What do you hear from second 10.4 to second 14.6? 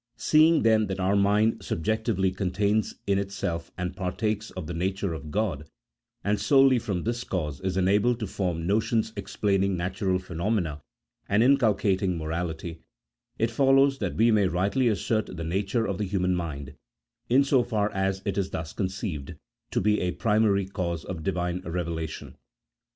mena and inculcating morality, it follows that we may